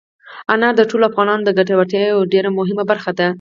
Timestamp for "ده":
3.19-3.27